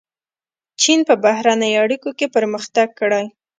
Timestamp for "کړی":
2.99-3.25